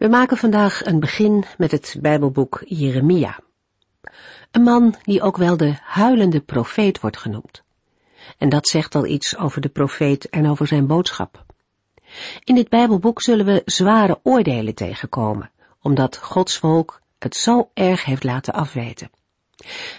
[0.00, 3.38] We maken vandaag een begin met het Bijbelboek Jeremia.
[4.50, 7.62] Een man die ook wel de huilende profeet wordt genoemd.
[8.38, 11.44] En dat zegt al iets over de profeet en over zijn boodschap.
[12.44, 15.50] In dit Bijbelboek zullen we zware oordelen tegenkomen,
[15.82, 19.10] omdat Gods volk het zo erg heeft laten afweten.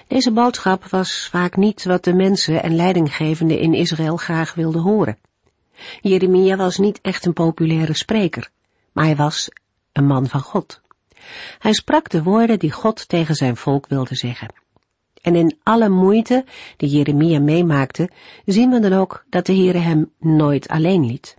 [0.08, 5.18] Deze boodschap was vaak niet wat de mensen en leidinggevenden in Israël graag wilden horen.
[6.02, 8.50] Jeremia was niet echt een populaire spreker,
[8.92, 9.50] maar hij was
[9.94, 10.82] een man van God.
[11.60, 14.54] Hij sprak de woorden die God tegen zijn volk wilde zeggen.
[15.22, 16.46] En in alle moeite
[16.78, 18.10] die Jeremia meemaakte,
[18.46, 21.36] zien we dan ook dat de Heere hem nooit alleen liet.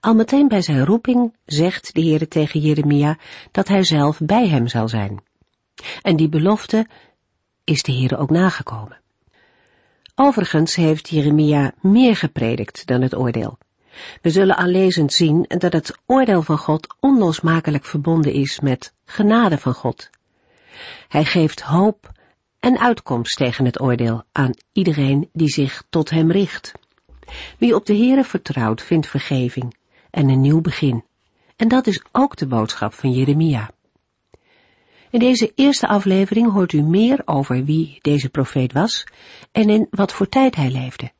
[0.00, 3.18] Al meteen bij zijn roeping zegt de Heere tegen Jeremia
[3.50, 5.22] dat hij zelf bij hem zal zijn.
[6.02, 6.86] En die belofte
[7.64, 9.00] is de Heere ook nagekomen.
[10.14, 13.58] Overigens heeft Jeremia meer gepredikt dan het oordeel.
[14.22, 19.58] We zullen al lezend zien dat het oordeel van God onlosmakelijk verbonden is met genade
[19.58, 20.10] van God.
[21.08, 22.12] Hij geeft hoop
[22.60, 26.72] en uitkomst tegen het oordeel aan iedereen die zich tot hem richt.
[27.58, 29.76] Wie op de Heere vertrouwt, vindt vergeving
[30.10, 31.04] en een nieuw begin.
[31.56, 33.70] En dat is ook de boodschap van Jeremia.
[35.10, 39.06] In deze eerste aflevering hoort u meer over wie deze profeet was
[39.52, 41.12] en in wat voor tijd hij leefde.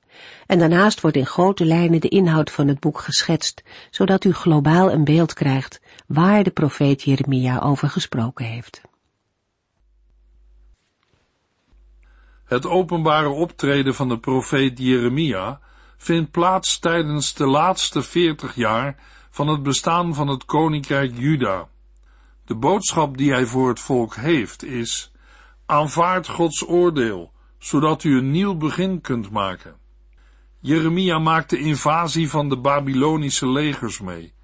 [0.46, 4.92] En daarnaast wordt in grote lijnen de inhoud van het boek geschetst, zodat u globaal
[4.92, 8.82] een beeld krijgt waar de profeet Jeremia over gesproken heeft.
[12.44, 15.60] Het openbare optreden van de profeet Jeremia
[15.96, 18.96] vindt plaats tijdens de laatste veertig jaar
[19.30, 21.68] van het bestaan van het koninkrijk Juda.
[22.44, 25.12] De boodschap die hij voor het volk heeft is:
[25.66, 29.76] aanvaard Gods oordeel, zodat u een nieuw begin kunt maken.
[30.66, 34.34] Jeremia maakt de invasie van de Babylonische legers mee,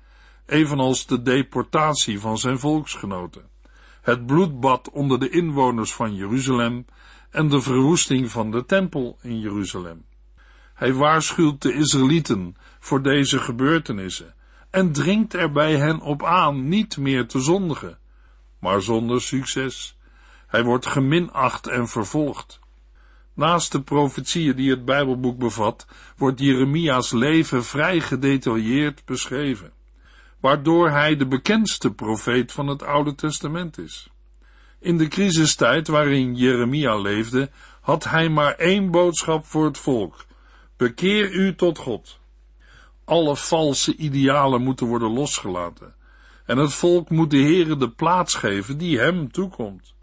[0.47, 3.49] evenals de deportatie van zijn volksgenoten,
[4.03, 6.85] het bloedbad onder de inwoners van Jeruzalem
[7.31, 10.05] en de verwoesting van de tempel in Jeruzalem.
[10.75, 14.35] Hij waarschuwt de Israëlieten voor deze gebeurtenissen
[14.71, 17.99] en dringt er bij hen op aan niet meer te zondigen,
[18.59, 19.99] maar zonder succes.
[20.47, 22.59] Hij wordt geminacht en vervolgd.
[23.35, 25.87] Naast de profetieën die het Bijbelboek bevat,
[26.17, 29.73] wordt Jeremia's leven vrij gedetailleerd beschreven,
[30.41, 34.11] waardoor hij de bekendste profeet van het Oude Testament is.
[34.79, 40.25] In de crisistijd waarin Jeremia leefde, had hij maar één boodschap voor het volk:
[40.77, 42.19] bekeer u tot God.
[43.05, 45.95] Alle valse idealen moeten worden losgelaten,
[46.47, 49.95] en het volk moet de Heere de plaats geven die hem toekomt.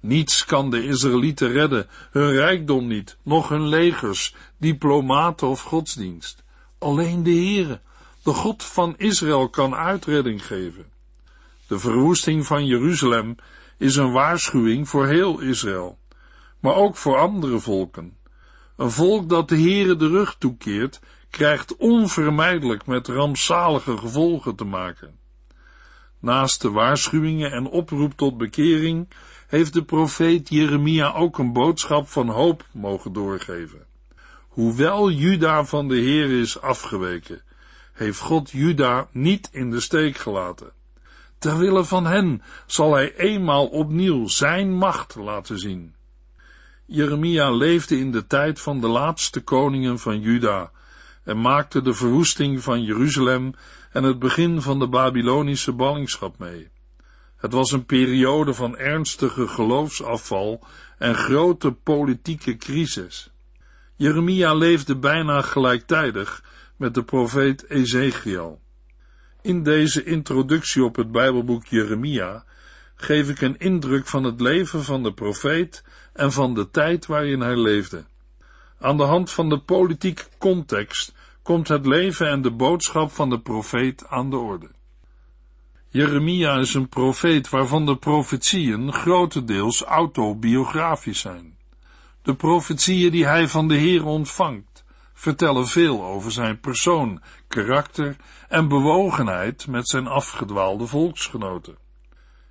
[0.00, 6.42] Niets kan de Israëlieten redden, hun rijkdom niet, noch hun legers, diplomaten of godsdienst.
[6.78, 7.80] Alleen de Heere,
[8.22, 10.86] de God van Israël, kan uitredding geven.
[11.66, 13.36] De verwoesting van Jeruzalem
[13.78, 15.98] is een waarschuwing voor heel Israël,
[16.60, 18.16] maar ook voor andere volken.
[18.76, 21.00] Een volk dat de Heere de rug toekeert,
[21.30, 25.18] krijgt onvermijdelijk met rampzalige gevolgen te maken.
[26.18, 29.08] Naast de waarschuwingen en oproep tot bekering
[29.50, 33.86] heeft de profeet Jeremia ook een boodschap van hoop mogen doorgeven.
[34.48, 37.42] Hoewel Juda van de Heer is afgeweken,
[37.92, 40.72] heeft God Juda niet in de steek gelaten.
[41.38, 45.94] Terwille van hen zal hij eenmaal opnieuw zijn macht laten zien.
[46.86, 50.70] Jeremia leefde in de tijd van de laatste koningen van Juda
[51.24, 53.54] en maakte de verwoesting van Jeruzalem
[53.92, 56.70] en het begin van de Babylonische ballingschap mee.
[57.40, 60.66] Het was een periode van ernstige geloofsafval
[60.98, 63.30] en grote politieke crisis.
[63.96, 66.44] Jeremia leefde bijna gelijktijdig
[66.76, 68.60] met de profeet Ezekiel.
[69.42, 72.44] In deze introductie op het Bijbelboek Jeremia
[72.94, 77.40] geef ik een indruk van het leven van de profeet en van de tijd waarin
[77.40, 78.04] hij leefde.
[78.78, 83.40] Aan de hand van de politieke context komt het leven en de boodschap van de
[83.40, 84.70] profeet aan de orde.
[85.92, 91.56] Jeremia is een profeet waarvan de profetieën grotendeels autobiografisch zijn.
[92.22, 98.16] De profetieën die hij van de Heer ontvangt, vertellen veel over zijn persoon, karakter
[98.48, 101.76] en bewogenheid met zijn afgedwaalde volksgenoten.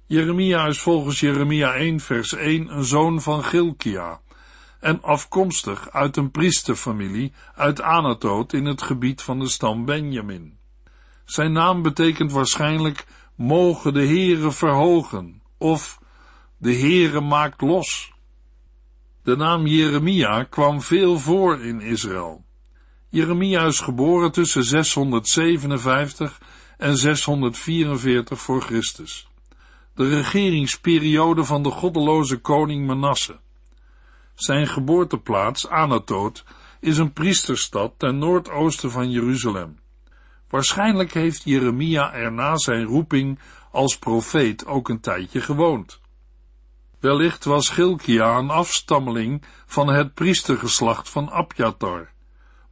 [0.06, 4.20] Jeremia is volgens Jeremia 1 vers 1 een zoon van Gilkia
[4.80, 10.58] en afkomstig uit een priesterfamilie uit Anatoot in het gebied van de stam Benjamin.
[11.26, 13.06] Zijn naam betekent waarschijnlijk
[13.40, 16.00] mogen de Heere verhogen of
[16.58, 18.12] de Heere maakt los.
[19.24, 22.44] De naam Jeremia kwam veel voor in Israël.
[23.10, 26.42] Jeremia is geboren tussen 657
[26.78, 29.28] en 644 voor Christus.
[29.96, 33.40] De regeringsperiode van de goddeloze koning Manasse.
[34.36, 36.44] Zijn geboorteplaats, Anatoot,
[36.80, 39.79] is een priesterstad ten noordoosten van Jeruzalem.
[40.50, 43.40] Waarschijnlijk heeft Jeremia er na zijn roeping
[43.72, 46.00] als profeet ook een tijdje gewoond.
[47.00, 52.10] Wellicht was Gilkia een afstammeling van het priestergeslacht van Abjatar,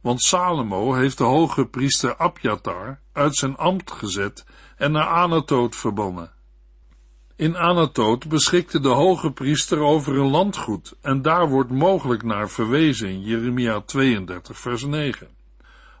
[0.00, 4.46] want Salomo heeft de hoge priester Abjatar uit zijn ambt gezet
[4.76, 6.32] en naar Anatoot verbannen.
[7.36, 13.08] In Anatoot beschikte de hoge priester over een landgoed en daar wordt mogelijk naar verwezen
[13.08, 15.37] in Jeremia 32 vers 9.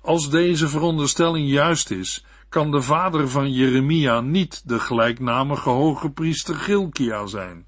[0.02, 6.54] Als deze veronderstelling juist is, kan de vader van Jeremia niet de gelijknamige hoge priester
[6.54, 7.66] Gilkia zijn,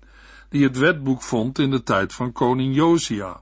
[0.49, 3.41] die het wetboek vond in de tijd van koning Josia,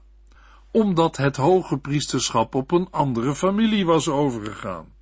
[0.71, 4.93] omdat het hoge priesterschap op een andere familie was overgegaan.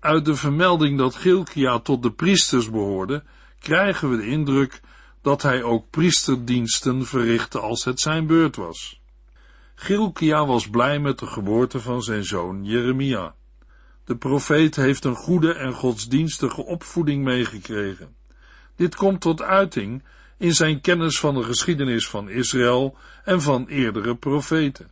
[0.00, 3.24] Uit de vermelding dat Gilkia tot de priesters behoorde,
[3.58, 4.80] krijgen we de indruk
[5.22, 9.00] dat hij ook priesterdiensten verrichtte als het zijn beurt was.
[9.78, 13.34] Gilkia was blij met de geboorte van zijn zoon Jeremia.
[14.04, 18.16] De profeet heeft een goede en godsdienstige opvoeding meegekregen.
[18.76, 20.02] Dit komt tot uiting
[20.38, 24.90] in zijn kennis van de geschiedenis van Israël en van eerdere profeten.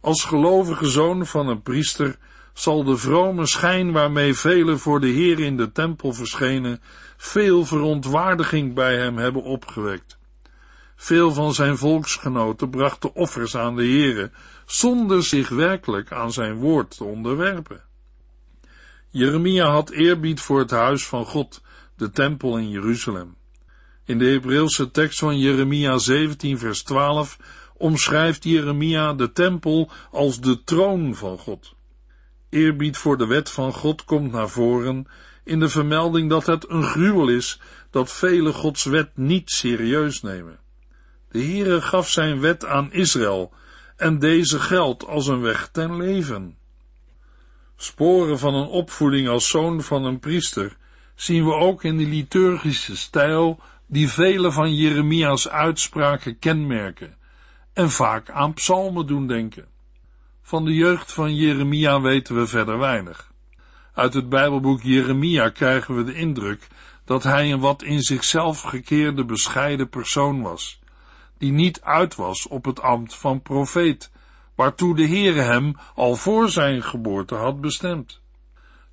[0.00, 2.16] Als gelovige zoon van een priester
[2.52, 6.80] zal de vrome schijn waarmee velen voor de Heer in de tempel verschenen,
[7.16, 10.18] veel verontwaardiging bij hem hebben opgewekt.
[11.02, 14.30] Veel van zijn volksgenoten brachten offers aan de Heere,
[14.66, 17.82] zonder zich werkelijk aan zijn woord te onderwerpen.
[19.10, 21.62] Jeremia had eerbied voor het huis van God,
[21.96, 23.36] de tempel in Jeruzalem.
[24.04, 27.38] In de Hebreeuwse tekst van Jeremia 17 vers 12
[27.76, 31.74] omschrijft Jeremia de tempel als de troon van God.
[32.48, 35.06] Eerbied voor de wet van God komt naar voren
[35.44, 37.60] in de vermelding dat het een gruwel is
[37.90, 40.58] dat vele Gods wet niet serieus nemen.
[41.30, 43.52] De Heere gaf zijn wet aan Israël
[43.96, 46.56] en deze geldt als een weg ten leven.
[47.76, 50.76] Sporen van een opvoeding als zoon van een priester
[51.14, 57.16] zien we ook in de liturgische stijl die vele van Jeremia's uitspraken kenmerken
[57.72, 59.66] en vaak aan psalmen doen denken.
[60.42, 63.32] Van de jeugd van Jeremia weten we verder weinig.
[63.94, 66.66] Uit het Bijbelboek Jeremia krijgen we de indruk
[67.04, 70.80] dat hij een wat in zichzelf gekeerde bescheiden persoon was,
[71.40, 74.10] die niet uit was op het ambt van profeet,
[74.54, 78.20] waartoe de Heere hem al voor zijn geboorte had bestemd.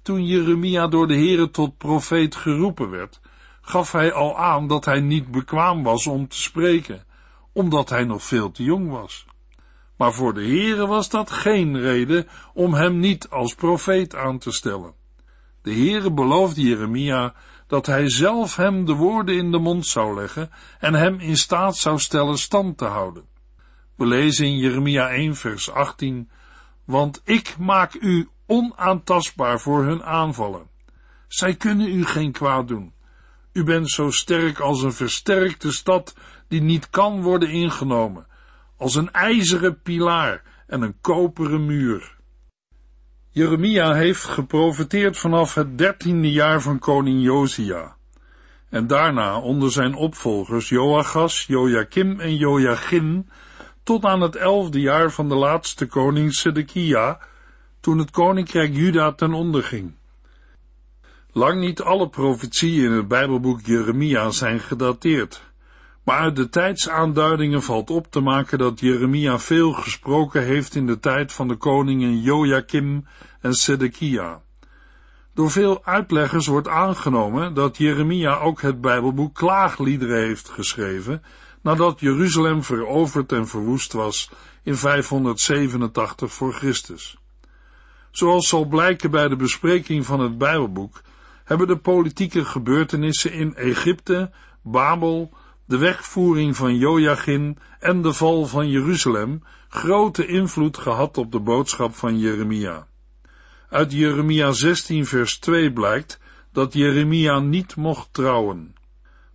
[0.02, 3.20] Toen Jeremia door de Heere tot profeet geroepen werd,
[3.62, 7.06] gaf hij al aan dat hij niet bekwaam was om te spreken,
[7.54, 9.26] omdat hij nog veel te jong was.
[9.98, 14.52] Maar voor de Heere was dat geen reden om hem niet als profeet aan te
[14.52, 14.94] stellen.
[15.62, 17.34] De Heere beloofde Jeremia
[17.68, 20.50] dat hij zelf hem de woorden in de mond zou leggen
[20.80, 23.26] en hem in staat zou stellen stand te houden.
[23.96, 26.30] We lezen in Jeremia 1 vers 18,
[26.86, 30.68] want ik maak u onaantastbaar voor hun aanvallen.
[31.28, 32.94] Zij kunnen u geen kwaad doen.
[33.54, 36.16] U bent zo sterk als een versterkte stad
[36.48, 38.28] die niet kan worden ingenomen
[38.78, 42.17] als een ijzeren pilaar en een koperen muur.
[43.38, 47.96] Jeremia heeft geprofiteerd vanaf het dertiende jaar van koning Josia
[48.70, 53.28] en daarna onder zijn opvolgers Joachas, Joachim en Joachim
[53.84, 57.20] tot aan het elfde jaar van de laatste koning Sedekia,
[57.80, 59.96] toen het koninkrijk Juda ten onder ging.
[61.32, 65.42] Lang niet alle profetieën in het Bijbelboek Jeremia zijn gedateerd.
[66.08, 71.00] Maar uit de tijdsaanduidingen valt op te maken dat Jeremia veel gesproken heeft in de
[71.00, 73.06] tijd van de koningen Joachim
[73.42, 74.42] en Sedekia.
[75.34, 81.24] Door veel uitleggers wordt aangenomen dat Jeremia ook het Bijbelboek Klaagliederen heeft geschreven,
[81.62, 84.30] nadat Jeruzalem veroverd en verwoest was
[84.64, 87.18] in 587 voor Christus.
[88.12, 91.02] Zoals zal blijken bij de bespreking van het Bijbelboek,
[91.44, 95.32] hebben de politieke gebeurtenissen in Egypte, Babel,
[95.68, 101.96] de wegvoering van Joachim en de val van Jeruzalem grote invloed gehad op de boodschap
[101.96, 102.88] van Jeremia.
[103.70, 106.20] Uit Jeremia 16 vers 2 blijkt
[106.52, 108.76] dat Jeremia niet mocht trouwen.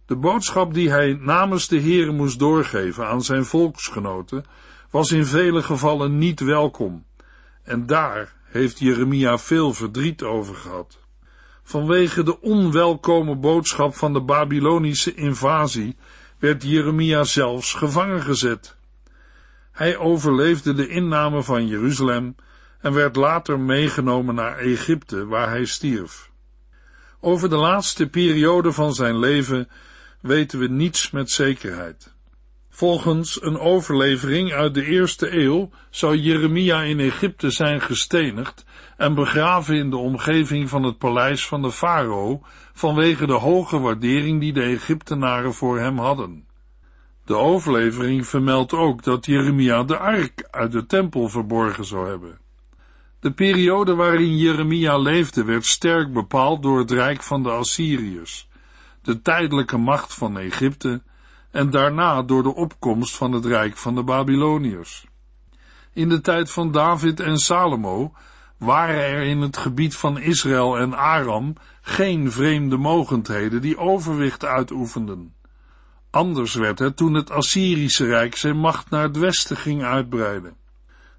[0.06, 4.44] De boodschap die hij namens de Heere moest doorgeven aan zijn volksgenoten
[4.90, 7.04] was in vele gevallen niet welkom.
[7.62, 10.98] En daar heeft Jeremia veel verdriet over gehad.
[11.62, 15.96] Vanwege de onwelkome boodschap van de Babylonische invasie
[16.42, 18.76] werd Jeremia zelfs gevangen gezet.
[19.72, 22.34] Hij overleefde de inname van Jeruzalem
[22.80, 26.30] en werd later meegenomen naar Egypte, waar hij stierf.
[27.20, 29.68] Over de laatste periode van zijn leven
[30.20, 32.12] weten we niets met zekerheid.
[32.70, 38.64] Volgens een overlevering uit de eerste eeuw zou Jeremia in Egypte zijn gestenigd
[38.96, 44.40] en begraven in de omgeving van het paleis van de farao vanwege de hoge waardering
[44.40, 46.46] die de Egyptenaren voor hem hadden.
[47.24, 52.38] De overlevering vermeldt ook dat Jeremia de ark uit de tempel verborgen zou hebben.
[53.20, 58.48] De periode waarin Jeremia leefde werd sterk bepaald door het rijk van de Assyriërs,
[59.02, 61.02] de tijdelijke macht van Egypte
[61.50, 65.06] en daarna door de opkomst van het rijk van de Babyloniërs.
[65.92, 68.12] In de tijd van David en Salomo
[68.62, 75.34] waren er in het gebied van Israël en Aram geen vreemde mogendheden die overwicht uitoefenden.
[76.10, 80.56] Anders werd het toen het Assyrische Rijk zijn macht naar het westen ging uitbreiden.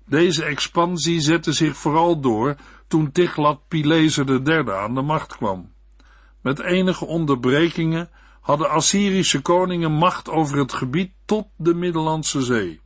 [0.06, 2.56] Deze expansie zette zich vooral door
[2.88, 5.72] toen Tiglat-Pileser III aan de macht kwam.
[6.42, 8.10] Met enige onderbrekingen
[8.42, 12.82] hadden Assyrische koningen macht over het gebied tot de Middellandse Zee.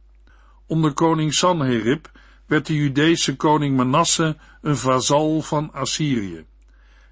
[0.68, 2.10] Onder koning Sanherib
[2.48, 6.46] werd de Judese koning Manasse een vazal van Assyrië.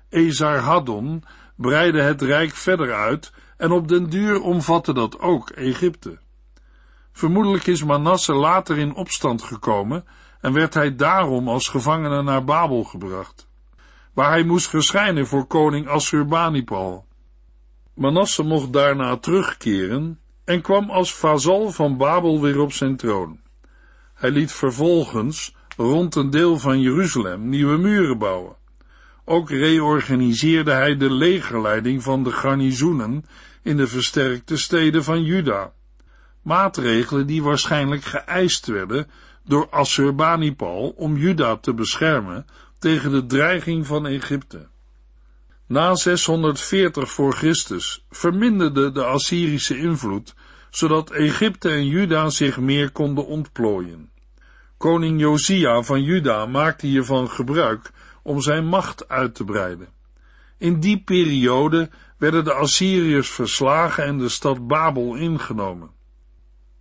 [0.10, 1.24] Esarhaddon
[1.56, 6.20] breidde het rijk verder uit en op den duur omvatte dat ook Egypte.
[7.12, 10.06] Vermoedelijk is Manasse later in opstand gekomen
[10.42, 13.48] en werd hij daarom als gevangene naar Babel gebracht,
[14.13, 17.06] waar hij moest verschijnen voor koning Assurbanipal.
[17.94, 23.39] Manasse mocht daarna terugkeren en kwam als vazal van Babel weer op zijn troon.
[24.16, 28.56] Hij liet vervolgens rond een deel van Jeruzalem nieuwe muren bouwen.
[29.26, 33.26] Ook reorganiseerde hij de legerleiding van de garnizoenen
[33.62, 35.74] in de versterkte steden van Juda.
[36.42, 39.08] Maatregelen die waarschijnlijk geëist werden
[39.46, 42.46] door Assurbanipal om Juda te beschermen
[42.80, 44.68] tegen de dreiging van Egypte.
[45.68, 50.34] Na 640 voor Christus verminderde de Assyrische invloed,
[50.75, 54.10] zodat Egypte en Juda zich meer konden ontplooien.
[54.77, 57.91] Koning Josia van Juda maakte hiervan gebruik
[58.24, 59.88] om zijn macht uit te breiden.
[60.58, 65.89] In die periode werden de Assyriërs verslagen en de stad Babel ingenomen.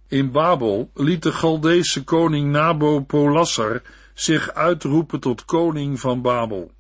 [0.09, 3.83] In Babel liet de Galdeese koning Nabopolassar
[4.15, 6.71] zich uitroepen tot koning van Babel.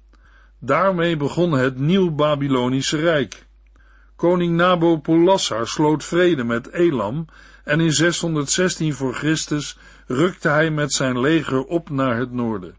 [0.58, 3.43] Daarmee begon het Nieuw-Babylonische Rijk.
[4.16, 7.26] Koning Nabopolassar sloot vrede met Elam
[7.64, 12.76] en in 616 voor Christus rukte hij met zijn leger op naar het noorden.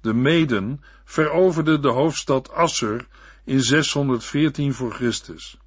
[0.00, 3.06] De Meden veroverden de hoofdstad Assur
[3.44, 5.58] in 614 voor Christus.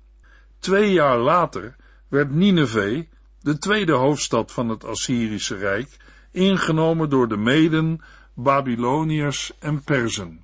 [0.59, 1.75] Twee jaar later
[2.07, 3.03] werd Nineveh,
[3.41, 5.97] de tweede hoofdstad van het Assyrische Rijk,
[6.31, 8.01] ingenomen door de Meden,
[8.33, 10.41] Babyloniërs en Perzen.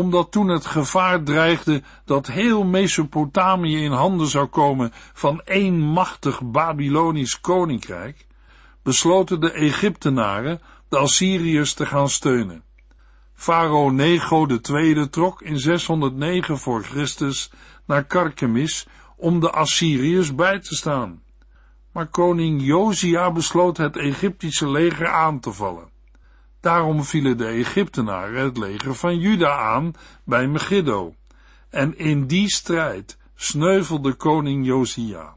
[0.00, 6.42] Omdat toen het gevaar dreigde dat heel Mesopotamië in handen zou komen van één machtig
[6.42, 8.26] Babylonisch koninkrijk,
[8.82, 12.62] besloten de Egyptenaren de Assyriërs te gaan steunen.
[13.34, 17.50] Farao Nego II trok in 609 voor Christus
[17.86, 21.22] naar Karkemis om de Assyriërs bij te staan.
[21.92, 25.89] Maar koning Josia besloot het Egyptische leger aan te vallen.
[26.60, 29.92] Daarom vielen de Egyptenaren het leger van Juda aan
[30.24, 31.14] bij Megiddo.
[31.70, 35.36] En in die strijd sneuvelde koning Josia.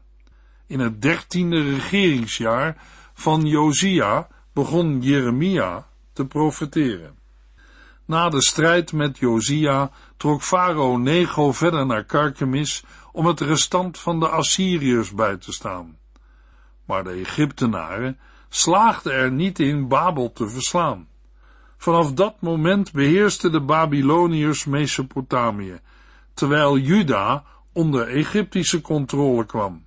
[0.66, 2.76] In het dertiende regeringsjaar
[3.14, 7.18] van Josia begon Jeremia te profeteren.
[8.06, 14.20] Na de strijd met Josia trok farao Nego verder naar Karkemis om het restant van
[14.20, 15.98] de Assyriërs bij te staan.
[16.84, 21.08] Maar de Egyptenaren slaagden er niet in Babel te verslaan.
[21.84, 25.80] Vanaf dat moment beheersten de Babyloniërs Mesopotamië,
[26.34, 29.84] terwijl Juda onder Egyptische controle kwam.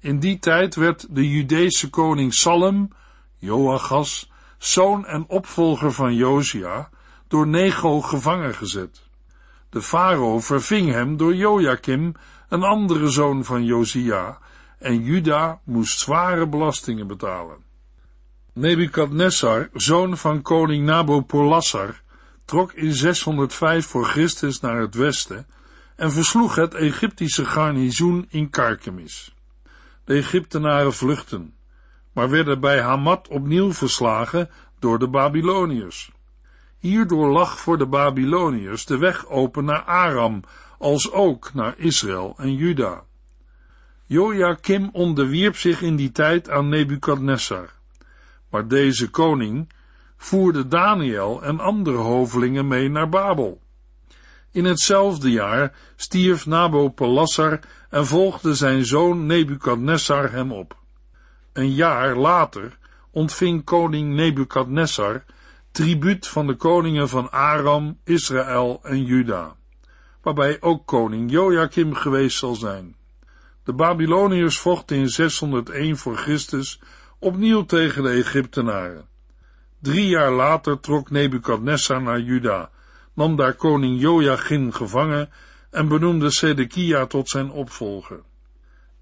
[0.00, 2.88] In die tijd werd de Judese koning Salem,
[3.36, 6.88] Joachas, zoon en opvolger van Josia,
[7.26, 9.02] door Nego gevangen gezet.
[9.70, 12.14] De farao verving hem door Joachim,
[12.48, 14.38] een andere zoon van Josia,
[14.78, 17.67] en Juda moest zware belastingen betalen.
[18.58, 22.00] Nebukadnessar, zoon van koning Nabopolassar,
[22.44, 25.46] trok in 605 voor Christus naar het westen
[25.96, 29.34] en versloeg het Egyptische garnizoen in Karkemis.
[30.04, 31.54] De Egyptenaren vluchten,
[32.12, 36.12] maar werden bij Hamat opnieuw verslagen door de Babyloniërs.
[36.78, 40.42] Hierdoor lag voor de Babyloniërs de weg open naar Aram,
[40.78, 43.02] als ook naar Israël en Juda.
[44.06, 47.76] Joachim onderwierp zich in die tijd aan Nebukadnessar,
[48.50, 49.72] maar deze koning
[50.16, 53.60] voerde Daniel en andere hovelingen mee naar Babel.
[54.52, 60.76] In hetzelfde jaar stierf Nabopolassar en volgde zijn zoon Nebukadnessar hem op.
[61.52, 62.78] Een jaar later
[63.10, 65.24] ontving koning Nebukadnessar
[65.70, 69.56] tribuut van de koningen van Aram, Israël en Juda,
[70.22, 72.96] waarbij ook koning Joachim geweest zal zijn.
[73.64, 76.80] De Babyloniërs vochten in 601 voor Christus
[77.18, 79.06] opnieuw tegen de Egyptenaren.
[79.78, 82.70] Drie jaar later trok Nebukadnessar naar Juda,
[83.14, 85.30] nam daar koning Joachim gevangen
[85.70, 88.20] en benoemde Sedekia tot zijn opvolger.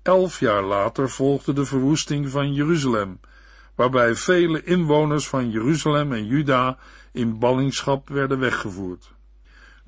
[0.02, 3.20] Elf jaar later volgde de verwoesting van Jeruzalem,
[3.74, 6.78] waarbij vele inwoners van Jeruzalem en Juda
[7.12, 9.12] in ballingschap werden weggevoerd.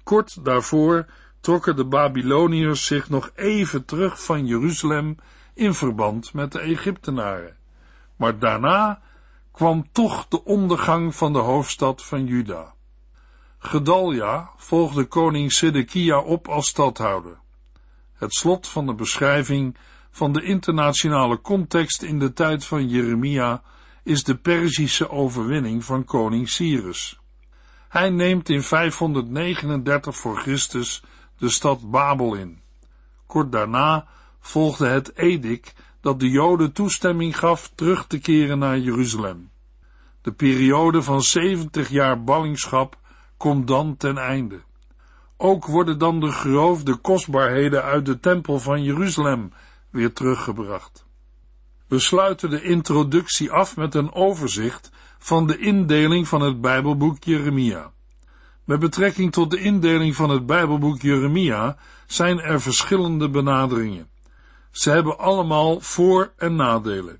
[0.02, 1.06] Kort daarvoor
[1.40, 5.16] trokken de Babyloniërs zich nog even terug van Jeruzalem
[5.54, 7.57] in verband met de Egyptenaren.
[8.18, 9.00] Maar daarna
[9.52, 12.74] kwam toch de ondergang van de hoofdstad van Juda.
[13.58, 17.38] Gedalja volgde koning Sedekia op als stadhouder.
[18.14, 19.76] Het slot van de beschrijving
[20.10, 23.62] van de internationale context in de tijd van Jeremia
[24.02, 27.20] is de Perzische overwinning van koning Cyrus.
[27.88, 31.02] Hij neemt in 539 voor Christus
[31.38, 32.60] de stad Babel in.
[33.26, 34.06] Kort daarna
[34.40, 35.74] volgde het edik
[36.08, 39.50] dat de Joden toestemming gaf terug te keren naar Jeruzalem.
[40.22, 42.98] De periode van 70 jaar ballingschap
[43.36, 44.60] komt dan ten einde.
[45.36, 49.52] Ook worden dan de geroofde kostbaarheden uit de tempel van Jeruzalem
[49.90, 51.06] weer teruggebracht.
[51.88, 57.92] We sluiten de introductie af met een overzicht van de indeling van het Bijbelboek Jeremia.
[58.64, 64.08] Met betrekking tot de indeling van het Bijbelboek Jeremia zijn er verschillende benaderingen.
[64.78, 67.18] Ze hebben allemaal voor- en nadelen.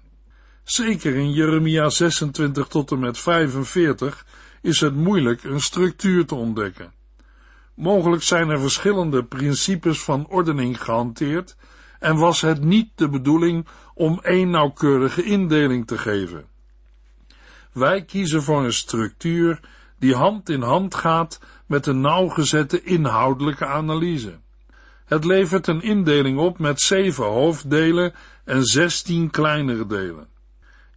[0.63, 4.27] Zeker in Jeremia 26 tot en met 45
[4.63, 6.93] is het moeilijk een structuur te ontdekken.
[7.75, 11.57] Mogelijk zijn er verschillende principes van ordening gehanteerd
[11.99, 16.47] en was het niet de bedoeling om één nauwkeurige indeling te geven.
[17.73, 19.61] Wij kiezen voor een structuur
[19.99, 24.39] die hand in hand gaat met een nauwgezette inhoudelijke analyse.
[25.09, 30.29] Het levert een indeling op met zeven hoofddelen en zestien kleinere delen.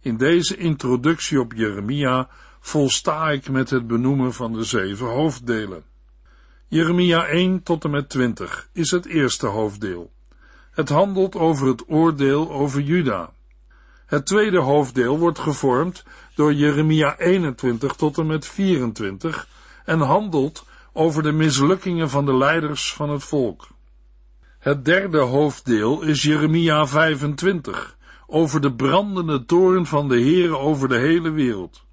[0.00, 2.28] In deze introductie op Jeremia
[2.60, 5.84] volsta ik met het benoemen van de zeven hoofddelen.
[6.68, 10.12] Jeremia 1 tot en met 20 is het eerste hoofddeel.
[10.70, 13.32] Het handelt over het oordeel over Juda.
[14.06, 19.48] Het tweede hoofddeel wordt gevormd door Jeremia 21 tot en met 24
[19.84, 23.71] en handelt over de mislukkingen van de leiders van het volk.
[24.62, 27.96] Het derde hoofddeel is Jeremia 25
[28.26, 31.84] over de brandende toren van de Heere over de hele wereld.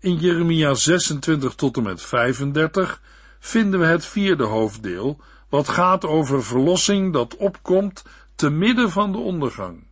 [0.00, 3.00] In Jeremia 26 tot en met 35
[3.38, 9.18] vinden we het vierde hoofddeel, wat gaat over verlossing dat opkomt te midden van de
[9.18, 9.86] ondergang.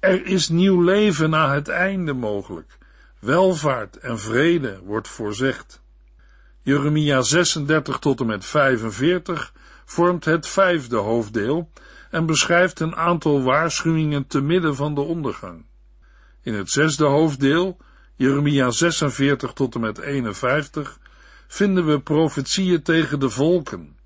[0.00, 2.78] Er is nieuw leven na het einde mogelijk.
[3.18, 5.81] Welvaart en vrede wordt voorzegd.
[6.64, 9.52] Jeremia 36 tot en met 45
[9.84, 11.70] vormt het vijfde hoofddeel
[12.10, 15.64] en beschrijft een aantal waarschuwingen te midden van de ondergang.
[16.42, 17.76] In het zesde hoofddeel,
[18.16, 20.98] Jeremia 46 tot en met 51,
[21.46, 23.96] vinden we profetieën tegen de volken.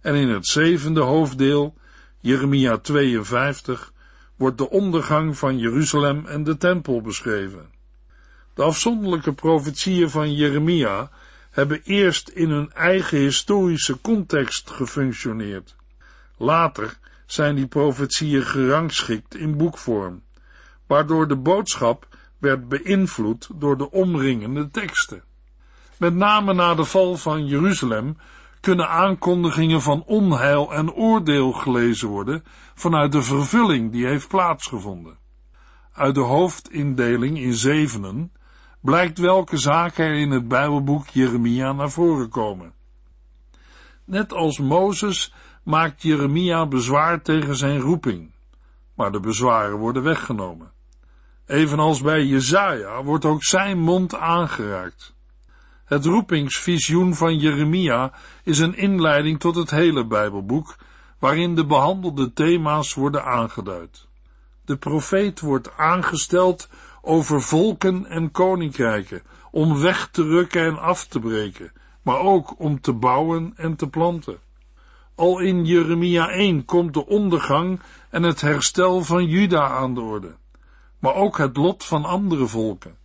[0.00, 1.74] En in het zevende hoofddeel,
[2.20, 3.92] Jeremia 52,
[4.36, 7.70] wordt de ondergang van Jeruzalem en de tempel beschreven.
[8.54, 11.10] De afzonderlijke profetieën van Jeremia
[11.58, 15.76] hebben eerst in hun eigen historische context gefunctioneerd.
[16.36, 20.22] Later zijn die profetieën gerangschikt in boekvorm,
[20.86, 25.22] waardoor de boodschap werd beïnvloed door de omringende teksten.
[25.96, 28.16] Met name na de val van Jeruzalem
[28.60, 32.44] kunnen aankondigingen van onheil en oordeel gelezen worden
[32.74, 35.18] vanuit de vervulling die heeft plaatsgevonden.
[35.92, 38.32] Uit de hoofdindeling in zevenen
[38.80, 42.72] blijkt welke zaken er in het Bijbelboek Jeremia naar voren komen.
[44.04, 48.30] Net als Mozes maakt Jeremia bezwaar tegen zijn roeping,
[48.94, 50.70] maar de bezwaren worden weggenomen.
[51.46, 55.14] Evenals bij Jezaja wordt ook zijn mond aangeraakt.
[55.84, 58.12] Het roepingsvisioen van Jeremia
[58.42, 60.76] is een inleiding tot het hele Bijbelboek,
[61.18, 64.06] waarin de behandelde thema's worden aangeduid.
[64.64, 66.68] De profeet wordt aangesteld
[67.08, 72.80] over volken en koninkrijken, om weg te rukken en af te breken, maar ook om
[72.80, 74.38] te bouwen en te planten.
[75.14, 80.36] Al in Jeremia 1 komt de ondergang en het herstel van Juda aan de orde,
[80.98, 82.96] maar ook het lot van andere volken.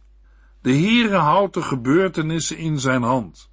[0.61, 3.49] De Heere houdt de gebeurtenissen in zijn hand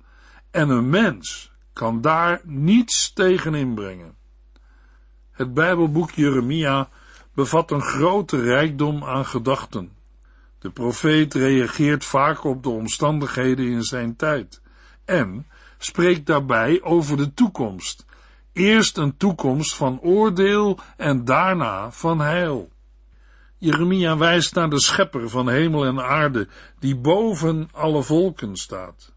[0.50, 4.14] en een mens kan daar niets tegen inbrengen.
[5.30, 6.88] Het Bijbelboek Jeremia
[7.34, 9.98] bevat een grote rijkdom aan gedachten.
[10.60, 14.60] De profeet reageert vaak op de omstandigheden in zijn tijd
[15.04, 15.46] en
[15.78, 18.06] spreekt daarbij over de toekomst.
[18.52, 22.70] Eerst een toekomst van oordeel en daarna van heil.
[23.56, 29.12] Jeremia wijst naar de schepper van hemel en aarde, die boven alle volken staat.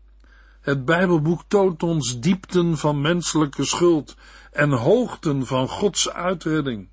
[0.62, 4.15] Het Bijbelboek toont ons diepten van menselijke schuld
[4.51, 6.89] en hoogten van Gods uitredding.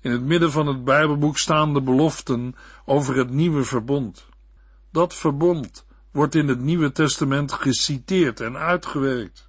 [0.00, 4.26] In het midden van het Bijbelboek staan de beloften over het nieuwe verbond.
[4.92, 9.48] Dat verbond wordt in het Nieuwe Testament geciteerd en uitgewerkt.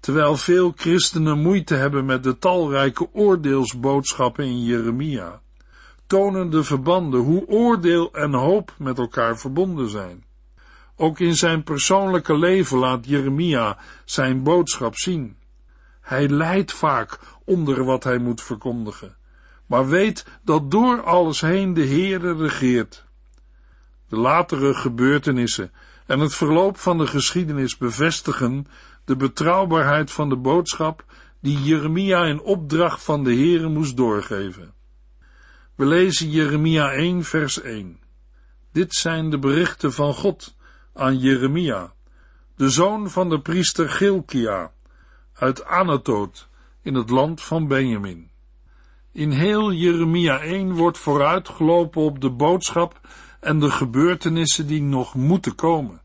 [0.00, 5.40] Terwijl veel christenen moeite hebben met de talrijke oordeelsboodschappen in Jeremia,
[6.06, 10.24] tonen de verbanden hoe oordeel en hoop met elkaar verbonden zijn.
[10.96, 15.36] Ook in zijn persoonlijke leven laat Jeremia zijn boodschap zien.
[16.00, 19.16] Hij lijdt vaak onder wat hij moet verkondigen,
[19.66, 23.04] maar weet dat door alles heen de Heere regeert.
[24.08, 25.72] De latere gebeurtenissen
[26.06, 28.66] en het verloop van de geschiedenis bevestigen
[29.04, 31.04] de betrouwbaarheid van de boodschap
[31.40, 34.74] die Jeremia in opdracht van de Heere moest doorgeven.
[35.74, 38.00] We lezen Jeremia 1 vers 1.
[38.72, 40.56] Dit zijn de berichten van God
[40.94, 41.92] aan Jeremia,
[42.56, 44.72] de zoon van de priester Gilkia,
[45.32, 46.48] uit Anatoot
[46.82, 48.30] in het land van Benjamin.
[49.16, 53.00] In heel Jeremia 1 wordt vooruitgelopen op de boodschap
[53.40, 56.00] en de gebeurtenissen die nog moeten komen.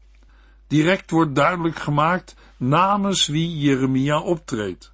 [0.68, 4.94] Direct wordt duidelijk gemaakt namens wie Jeremia optreedt.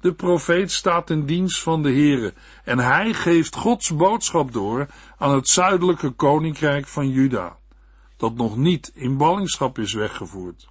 [0.00, 4.86] De profeet staat in dienst van de Heere en hij geeft Gods boodschap door
[5.18, 7.56] aan het zuidelijke koninkrijk van Juda,
[8.16, 10.68] dat nog niet in ballingschap is weggevoerd.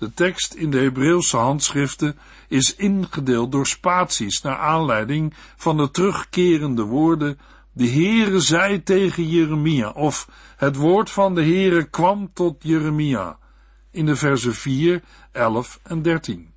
[0.00, 6.82] De tekst in de Hebreeuwse handschriften is ingedeeld door spaties naar aanleiding van de terugkerende
[6.82, 7.38] woorden
[7.72, 13.38] de Heere zei tegen Jeremia of het woord van de Heere kwam tot Jeremia
[13.90, 16.52] in de versen 4, 11 en 13.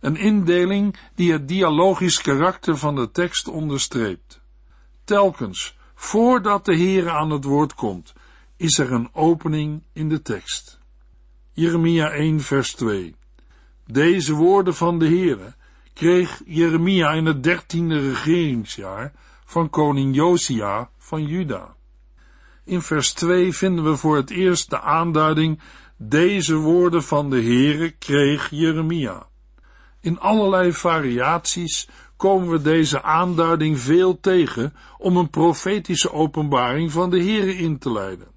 [0.00, 4.40] Een indeling die het dialogisch karakter van de tekst onderstreept.
[5.04, 8.12] Telkens, voordat de Heere aan het woord komt,
[8.56, 10.75] is er een opening in de tekst.
[11.58, 13.14] Jeremia 1 vers 2
[13.86, 15.54] Deze woorden van de Heere
[15.94, 19.12] kreeg Jeremia in het dertiende regeringsjaar
[19.44, 21.74] van koning Josia van Juda.
[22.64, 25.60] In vers 2 vinden we voor het eerst de aanduiding
[25.96, 29.26] deze woorden van de Heere kreeg Jeremia.
[30.00, 37.22] In allerlei variaties komen we deze aanduiding veel tegen om een profetische openbaring van de
[37.22, 38.28] Heere in te leiden.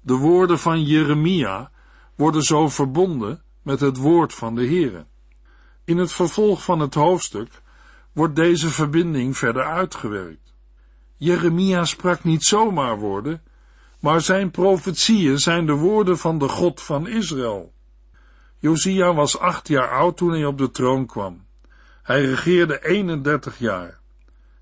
[0.00, 1.70] De woorden van Jeremia
[2.14, 5.06] worden zo verbonden met het woord van de Heere.
[5.84, 7.62] In het vervolg van het hoofdstuk
[8.12, 10.54] wordt deze verbinding verder uitgewerkt.
[11.16, 13.42] Jeremia sprak niet zomaar woorden,
[14.00, 17.72] maar zijn profetieën zijn de woorden van de God van Israël.
[18.58, 21.46] Josia was acht jaar oud toen hij op de troon kwam.
[22.02, 24.00] Hij regeerde 31 jaar.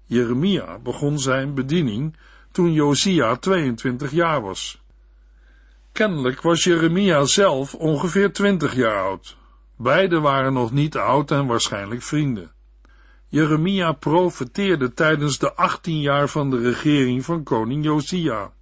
[0.05, 2.17] Jeremia begon zijn bediening
[2.53, 4.80] toen Josia 22 jaar was.
[6.01, 9.37] Kennelijk was Jeremia zelf ongeveer 20 jaar oud.
[9.77, 12.53] Beiden waren nog niet oud en waarschijnlijk vrienden.
[13.29, 18.53] Jeremia profeteerde tijdens de 18 jaar van de regering van koning Josia.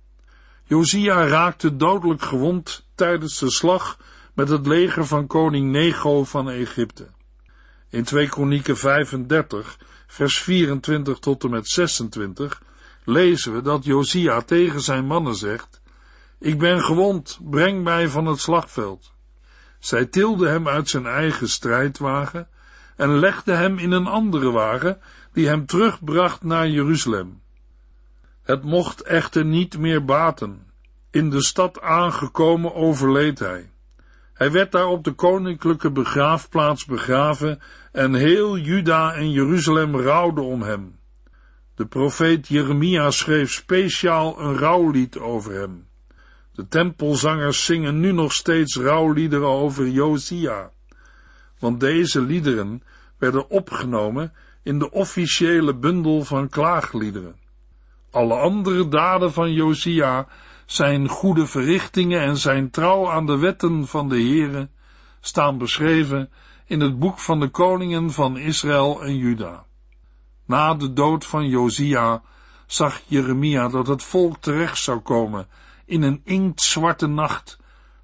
[0.64, 3.98] Josia raakte dodelijk gewond tijdens de slag
[4.34, 7.06] met het leger van koning Nego van Egypte.
[7.90, 12.62] In 2 Kronieken 35, vers 24 tot en met 26,
[13.04, 15.77] lezen we dat Josia tegen zijn mannen zegt,
[16.40, 19.12] Ik ben gewond, breng mij van het slagveld.
[19.78, 22.48] Zij tilde hem uit zijn eigen strijdwagen
[22.96, 25.00] en legde hem in een andere wagen,
[25.32, 27.42] die hem terugbracht naar Jeruzalem.
[28.42, 30.66] Het mocht echter niet meer baten.
[31.10, 33.70] In de stad aangekomen overleed hij.
[34.32, 37.60] Hij werd daar op de koninklijke begraafplaats begraven
[37.92, 40.98] en heel Juda en Jeruzalem rouwde om hem.
[41.74, 45.87] De profeet Jeremia schreef speciaal een rouwlied over hem.
[46.58, 50.70] De tempelzangers zingen nu nog steeds rouwliederen over Josia,
[51.58, 52.82] want deze liederen
[53.18, 57.36] werden opgenomen in de officiële bundel van klaagliederen.
[58.10, 60.26] Alle andere daden van Josia,
[60.66, 64.68] zijn goede verrichtingen en zijn trouw aan de wetten van de Heere,
[65.20, 66.30] staan beschreven
[66.66, 69.64] in het boek van de koningen van Israël en Juda.
[70.46, 72.22] Na de dood van Josia
[72.66, 75.48] zag Jeremia dat het volk terecht zou komen
[75.88, 77.58] in een inktzwarte nacht,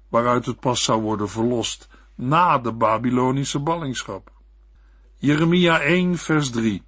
[0.09, 4.31] waaruit het pas zou worden verlost na de Babylonische ballingschap.
[5.15, 6.83] Jeremia 1 vers 3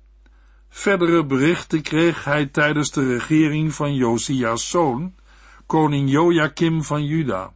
[0.69, 5.15] Verdere berichten kreeg hij tijdens de regering van Josia's zoon,
[5.65, 7.53] koning Joachim van Juda,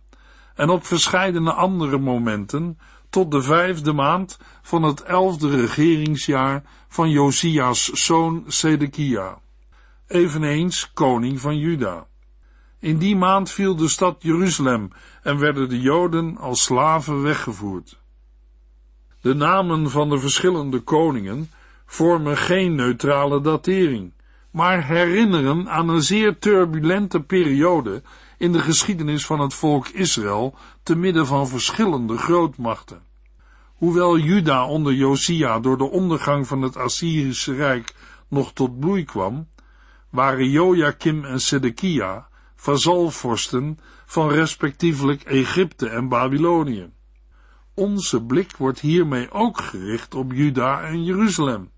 [0.55, 7.85] en op verscheidene andere momenten tot de vijfde maand van het elfde regeringsjaar van Josia's
[7.85, 9.39] zoon Sedekia,
[10.07, 12.09] eveneens koning van Juda.
[12.81, 14.91] In die maand viel de stad Jeruzalem
[15.23, 17.99] en werden de Joden als slaven weggevoerd.
[19.21, 21.49] De namen van de verschillende koningen
[21.85, 24.13] vormen geen neutrale datering,
[24.51, 28.01] maar herinneren aan een zeer turbulente periode
[28.37, 33.01] in de geschiedenis van het volk Israël te midden van verschillende grootmachten.
[33.75, 37.95] Hoewel Juda onder Josia door de ondergang van het Assyrische Rijk
[38.27, 39.47] nog tot bloei kwam,
[40.09, 42.29] waren Joachim en Sedekia
[42.61, 46.89] vazalvorsten van respectievelijk Egypte en Babylonië.
[47.73, 51.71] Onze blik wordt hiermee ook gericht op Juda en Jeruzalem.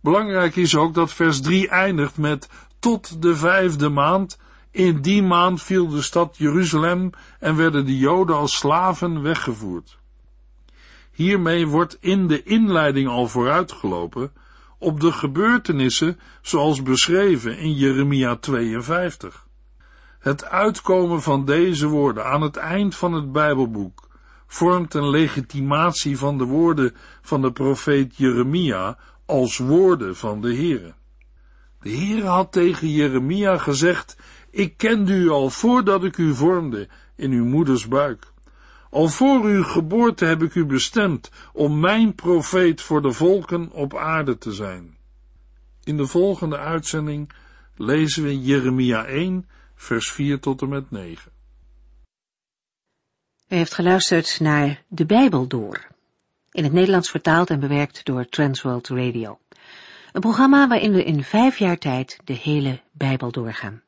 [0.00, 2.48] Belangrijk is ook dat vers 3 eindigt met
[2.78, 4.38] tot de vijfde maand.
[4.70, 9.98] In die maand viel de stad Jeruzalem en werden de Joden als slaven weggevoerd.
[11.12, 14.32] Hiermee wordt in de inleiding al vooruitgelopen
[14.78, 19.43] op de gebeurtenissen zoals beschreven in Jeremia 52.
[20.24, 24.08] Het uitkomen van deze woorden aan het eind van het Bijbelboek
[24.46, 30.94] vormt een legitimatie van de woorden van de profeet Jeremia als woorden van de Heere.
[31.80, 34.16] De Heere had tegen Jeremia gezegd,
[34.50, 38.32] ik kende u al voordat ik u vormde in uw moeders buik.
[38.90, 43.96] Al voor uw geboorte heb ik u bestemd om mijn profeet voor de volken op
[43.96, 44.96] aarde te zijn.
[45.82, 47.30] In de volgende uitzending
[47.76, 51.32] lezen we Jeremia 1, vers 4 tot en met 9.
[53.48, 55.86] U heeft geluisterd naar De Bijbel Door,
[56.50, 59.38] in het Nederlands vertaald en bewerkt door Transworld Radio.
[60.12, 63.82] Een programma waarin we in vijf jaar tijd de hele Bijbel doorgaan.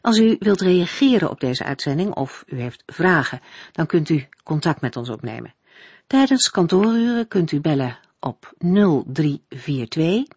[0.00, 3.40] Als u wilt reageren op deze uitzending of u heeft vragen,
[3.72, 5.54] dan kunt u contact met ons opnemen.
[6.06, 10.36] Tijdens kantooruren kunt u bellen op 0342